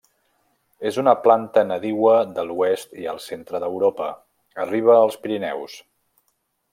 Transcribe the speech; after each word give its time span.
És 0.91 0.95
una 1.01 1.11
planta 1.25 1.63
nadiua 1.71 2.15
de 2.39 2.45
l'oest 2.47 2.97
i 3.03 3.07
el 3.13 3.21
centre 3.27 3.61
d'Europa, 3.65 4.11
arriba 4.65 4.97
als 5.07 5.23
Pirineus. 5.27 5.77